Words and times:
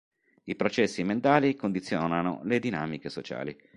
I 0.45 0.55
processi 0.55 1.03
mentali 1.03 1.55
condizionano 1.55 2.41
le 2.45 2.57
dinamiche 2.57 3.09
sociali. 3.09 3.55